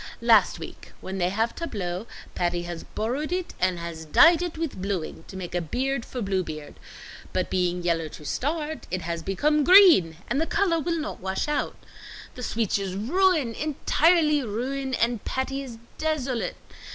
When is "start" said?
8.25-8.87